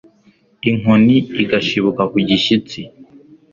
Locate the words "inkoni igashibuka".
0.69-2.03